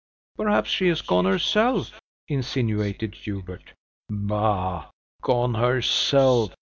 [0.35, 3.73] "Perhaps she has gone herself," insinuated Hubert.
[4.09, 4.89] "Bah!
[5.21, 6.55] Gone herself!"